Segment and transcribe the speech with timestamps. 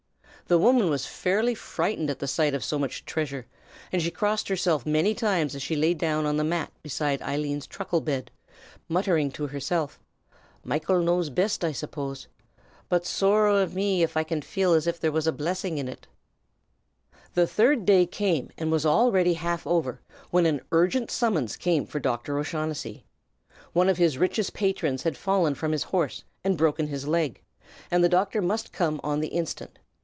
[0.47, 3.47] The woman was fairly frightened at the sight of so much treasure,
[3.89, 7.65] and she crossed herself many times as she lay down on the mat beside Eileen's
[7.65, 8.31] truckle bed,
[8.89, 9.97] muttering to herself,
[10.61, 12.27] "Michael knows bist, I suppose;
[12.89, 15.87] but sorrow o' me if I can feel as if there was a blissing an
[15.87, 21.55] it, ava'!" The third day came, and was already half over, when an urgent summons
[21.55, 23.05] came for Doctor O'Shaughnessy.
[23.71, 27.41] One of his richest patrons had fallen from his horse and broken his leg,
[27.89, 29.79] and the doctor must come on the instant.